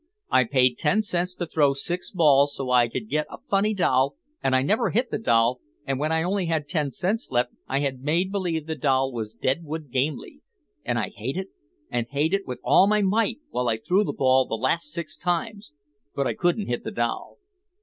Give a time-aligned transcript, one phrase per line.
[0.31, 4.15] I paid ten cents to throw six balls so I could get a funny doll
[4.41, 7.87] and I never hit the doll and when I only had ten cents left I
[7.99, 10.41] made believe the doll was Deadwood Gamely
[10.83, 11.49] and I hated
[11.91, 15.71] and hated with all my might while I threw the ball the last six times
[16.15, 17.37] but I couldn't hit the doll."